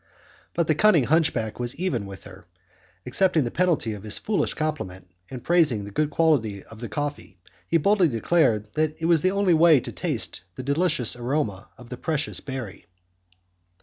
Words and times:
But 0.55 0.65
the 0.65 0.73
cunning 0.73 1.03
hunchback 1.03 1.59
was 1.59 1.75
even 1.75 2.07
with 2.07 2.23
her; 2.23 2.45
accepting 3.05 3.43
the 3.43 3.51
penalty 3.51 3.93
of 3.93 4.01
his 4.01 4.17
foolish 4.17 4.55
compliment, 4.55 5.05
and 5.29 5.43
praising 5.43 5.85
the 5.85 5.91
good 5.91 6.09
quality 6.09 6.63
of 6.63 6.79
the 6.79 6.89
coffee, 6.89 7.37
he 7.67 7.77
boldly 7.77 8.07
declared 8.07 8.73
that 8.73 8.99
it 8.99 9.05
was 9.05 9.21
the 9.21 9.29
only 9.29 9.53
way 9.53 9.79
to 9.79 9.91
taste 9.91 10.41
the 10.55 10.63
delicious 10.63 11.15
aroma 11.15 11.69
of 11.77 11.89
the 11.89 11.97
precious 11.97 12.39
berry. 12.39 12.87